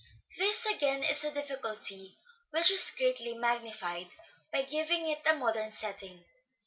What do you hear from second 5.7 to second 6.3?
setting.